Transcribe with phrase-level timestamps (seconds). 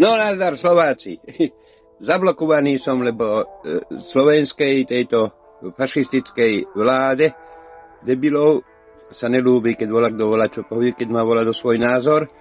[0.00, 1.20] No nazdar Slováci.
[2.08, 3.44] Zablokovaný som, lebo e,
[4.00, 5.28] slovenskej tejto
[5.76, 7.28] fašistickej vláde
[8.00, 8.64] debilov
[9.12, 12.32] sa nelúbi, keď volá kto volá, čo povie, keď má volá do svoj názor.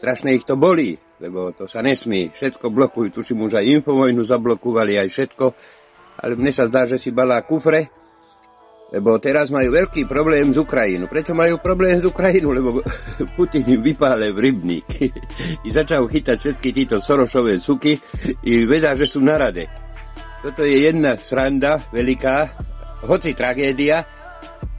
[0.00, 2.32] Strašne ich to bolí, lebo to sa nesmí.
[2.32, 5.44] Všetko blokujú, tuším už aj infovojnu zablokovali, aj všetko.
[6.24, 7.92] Ale mne sa zdá, že si balá kufre,
[8.94, 11.10] lebo teraz majú veľký problém z Ukrajinu.
[11.10, 12.54] Prečo majú problém z Ukrajinu?
[12.54, 12.86] Lebo
[13.36, 14.86] Putin im v rybník.
[15.66, 17.98] I začal chytať všetky títo Sorošové suky
[18.46, 19.66] i vedá, že sú na rade.
[20.46, 22.36] Toto je jedna sranda veľká,
[23.10, 24.06] hoci tragédia.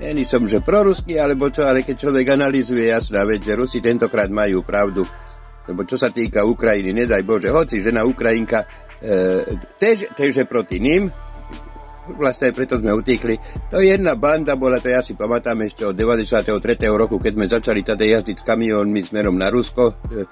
[0.00, 4.32] Není som, že proruský, alebo čo, ale keď človek analizuje, jasná vec, že Rusi tentokrát
[4.32, 5.04] majú pravdu.
[5.68, 8.64] Lebo čo sa týka Ukrajiny, nedaj Bože, hoci žena Ukrajinka
[9.04, 9.44] e,
[9.76, 11.12] tež, tež proti ním,
[12.16, 13.36] vlastne aj preto sme utíkli.
[13.70, 16.56] To je jedna banda bola, to ja si pamätám ešte od 93.
[16.90, 20.26] roku, keď sme začali tady jazdiť s kamiónmi smerom na Rusko, e,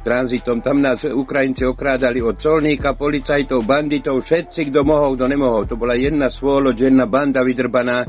[0.00, 0.64] tranzitom.
[0.64, 5.68] Tam nás Ukrajinci okrádali od colníka, policajtov, banditov, všetci, kto mohol, kto nemohol.
[5.68, 8.04] To bola jedna svolo, jedna banda vydrbaná,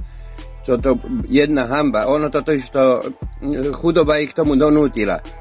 [0.63, 0.95] čo to
[1.27, 2.07] jedna hamba.
[2.07, 2.53] Ono to to
[3.75, 5.40] chudoba ich k tomu donútila.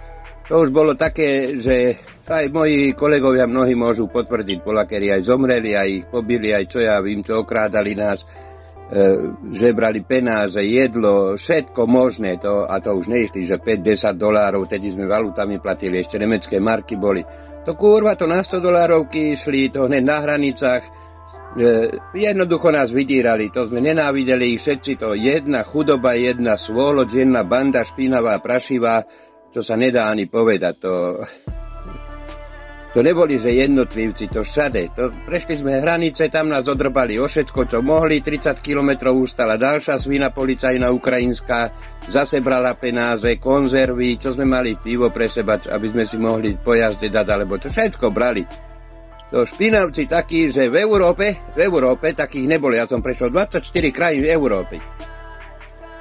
[0.51, 1.95] To už bolo také, že
[2.27, 6.99] aj moji kolegovia mnohí môžu potvrdiť, polakery aj zomreli, aj ich pobili, aj čo ja
[6.99, 8.27] vím, čo okrádali nás, e,
[9.55, 15.07] žebrali penáze, jedlo, všetko možné, to, a to už neišli, že 5-10 dolárov, tedy sme
[15.07, 17.23] valutami platili, ešte nemecké marky boli.
[17.63, 20.91] To kurva, to na 100 dolárovky išli, to hneď na hranicách, e,
[22.19, 27.87] jednoducho nás vydírali, to sme nenávideli ich všetci, to jedna chudoba, jedna svoloč, jedna banda
[27.87, 29.07] špinavá, prašivá,
[29.51, 30.93] čo sa nedá ani povedať, to
[32.91, 34.99] to neboli, že jednotlivci, to všade.
[34.99, 38.19] To, prešli sme hranice, tam nás odrbali o všetko, čo mohli.
[38.19, 41.71] 30 kilometrov ustala ďalšia svina policajná ukrajinská,
[42.11, 47.15] zase brala penáze, konzervy, čo sme mali pivo pre seba, aby sme si mohli pojazde
[47.15, 48.43] dať, alebo čo všetko brali.
[49.31, 52.75] To špinavci takí, že v Európe, v Európe takých neboli.
[52.75, 53.63] Ja som prešiel 24
[53.95, 55.00] krajín v Európe.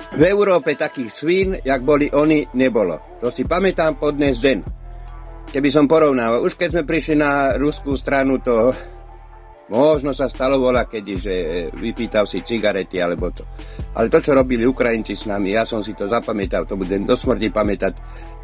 [0.10, 3.20] V Európe takých svín, jak boli oni, nebolo.
[3.22, 4.80] To si pamätám pod dnes deň
[5.50, 6.46] keby som porovnával.
[6.46, 8.70] Už keď sme prišli na ruskú stranu, to
[9.70, 11.34] možno sa stalo vola, kedy, že
[11.74, 13.46] vypýtal si cigarety alebo to.
[13.98, 17.18] Ale to, čo robili Ukrajinci s nami, ja som si to zapamätal, to budem do
[17.18, 17.94] smrti pamätať.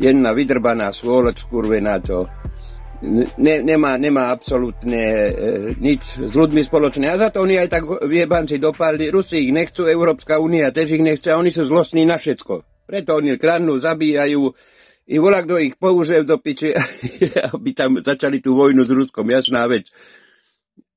[0.02, 2.26] Jedna vydrbaná svôloč skurvená, čo
[3.38, 5.32] ne, nemá, nemá absolútne e,
[5.78, 7.06] nič s ľuďmi spoločné.
[7.08, 9.14] A za to oni aj tak viebanci dopadli.
[9.14, 12.86] Rusi ich nechcú, Európska únia tiež ich nechce a oni sú zlostní na všetko.
[12.86, 14.54] Preto oni kradnú, zabíjajú,
[15.06, 16.74] i volá, kto ich použil do piče,
[17.54, 19.94] aby tam začali tú vojnu s Ruskom, jasná vec.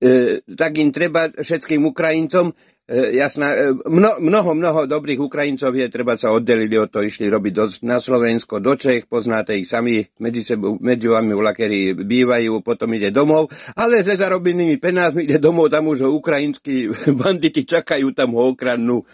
[0.00, 2.56] E, tak im treba všetkým Ukrajincom,
[2.88, 7.52] jasná, e, mno, mnoho, mnoho dobrých Ukrajincov je, treba sa oddelili od toho, išli robiť
[7.52, 12.88] do, na Slovensko, do Čech, poznáte ich sami, medzi, sebou, medzi vami vlakery bývajú, potom
[12.96, 16.88] ide domov, ale že zarobenými penázmi ide domov, tam už ho ukrajinskí
[17.20, 19.04] banditi čakajú, tam ho okradnú.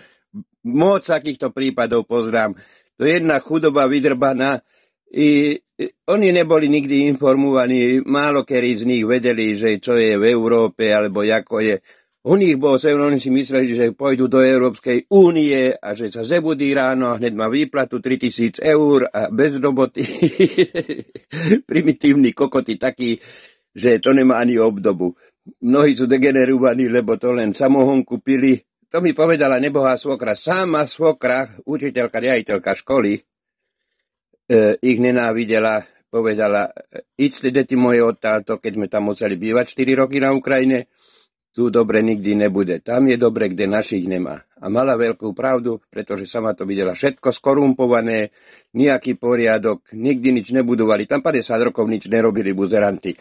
[0.65, 2.55] Moc takýchto prípadov poznám.
[2.95, 4.62] To je jedna chudoba vydrbaná,
[5.15, 5.59] i
[6.11, 11.23] oni neboli nikdy informovaní, málo kedy z nich vedeli, že čo je v Európe, alebo
[11.23, 11.77] ako je.
[12.25, 16.73] Nich bol sem, oni si mysleli, že pôjdu do Európskej únie a že sa zebudí
[16.73, 20.01] ráno a hneď má výplatu 3000 eur a bez roboty.
[21.69, 23.21] Primitívni kokoti takí,
[23.77, 25.12] že to nemá ani obdobu.
[25.61, 28.56] Mnohí sú degenerovaní, lebo to len samohonku pili.
[28.89, 30.33] To mi povedala nebohá svokra.
[30.33, 33.21] Sama svokra, učiteľka, riaditeľka školy, e,
[34.81, 36.73] ich nenávidela, povedala,
[37.21, 40.89] íďte deti moje odtáto, keď sme tam museli bývať 4 roky na Ukrajine,
[41.55, 42.83] tu dobre nikdy nebude.
[42.83, 44.43] Tam je dobre, kde našich nemá.
[44.59, 48.35] A mala veľkú pravdu, pretože sama to videla všetko skorumpované,
[48.75, 51.07] nejaký poriadok, nikdy nič nebudovali.
[51.07, 53.15] Tam 50 rokov nič nerobili buzeranti.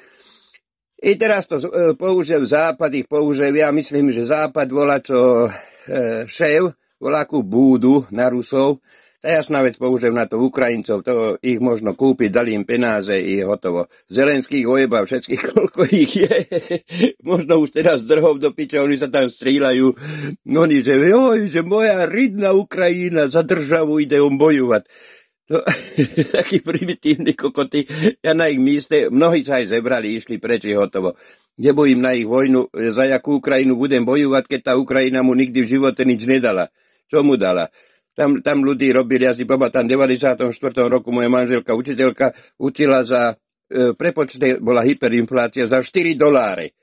[1.04, 6.24] I teraz to e, použil Západ, ich použil, ja myslím, že Západ volá čo e,
[6.26, 8.80] šéf, volá búdu na Rusov,
[9.24, 13.40] tá jasná vec, použijem na to Ukrajincov, to ich možno kúpiť, dali im penáze i
[13.40, 13.88] hotovo.
[14.12, 16.36] Zelenských ojeba, všetkých, koľko ich je.
[17.24, 19.88] možno už teraz drhov do piče, oni sa tam stríľajú.
[20.44, 24.92] Oni, že, oj, že moja ridná Ukrajina za državu ide on bojovať.
[25.48, 25.64] To,
[26.44, 27.88] takí primitívni kokoty.
[28.20, 31.16] Ja na ich míste, mnohí sa aj zebrali, išli preč, hotovo.
[31.64, 35.72] Nebojím na ich vojnu, za jakú Ukrajinu budem bojovať, keď tá Ukrajina mu nikdy v
[35.80, 36.68] živote nič nedala.
[37.08, 37.72] Čo mu dala?
[38.14, 40.38] Tam, tam ľudí robili, ja si pamätám, v 94.
[40.86, 43.34] roku moja manželka, učiteľka, učila za,
[43.66, 46.78] e, prepočte, bola hyperinflácia, za 4 doláre.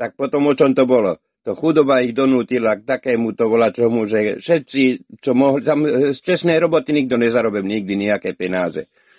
[0.00, 1.20] Tak potom o čom to bolo?
[1.44, 6.16] To chudoba ich donútila k takému to volá čomu, že všetci, čo mohli, tam e,
[6.16, 8.88] z čestnej roboty nikto nezarobím nikdy nejaké penáze.